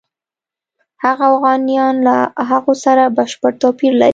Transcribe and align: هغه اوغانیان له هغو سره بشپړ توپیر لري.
هغه 1.03 1.25
اوغانیان 1.33 1.95
له 2.07 2.15
هغو 2.49 2.73
سره 2.85 3.03
بشپړ 3.17 3.51
توپیر 3.61 3.93
لري. 4.01 4.09